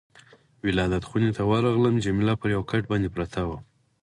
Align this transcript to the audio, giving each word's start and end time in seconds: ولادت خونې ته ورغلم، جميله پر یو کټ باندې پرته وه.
ولادت 0.65 1.03
خونې 1.09 1.31
ته 1.37 1.43
ورغلم، 1.51 1.95
جميله 2.05 2.33
پر 2.41 2.49
یو 2.55 2.61
کټ 2.71 2.83
باندې 2.91 3.09
پرته 3.15 3.41
وه. 3.47 3.57